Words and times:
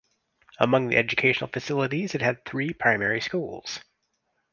Among 0.57 0.87
the 0.87 0.97
educational 0.97 1.47
facilities 1.51 2.15
it 2.15 2.23
had 2.23 2.43
three 2.43 2.73
primary 2.73 3.21
schools. 3.21 3.81